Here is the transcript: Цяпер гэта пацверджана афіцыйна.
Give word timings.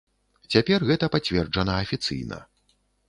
Цяпер 0.53 0.85
гэта 0.89 1.09
пацверджана 1.15 1.77
афіцыйна. 1.83 2.41